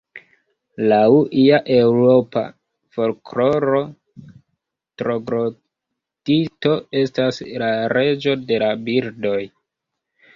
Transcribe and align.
Laŭ 0.91 1.09
ia 1.41 1.57
eŭropa 1.73 2.41
folkloro, 2.97 3.81
troglodito 5.01 6.73
estas 7.03 7.43
la 7.65 7.69
Reĝo 7.95 8.35
de 8.51 8.59
la 8.65 8.71
Birdoj. 8.89 9.39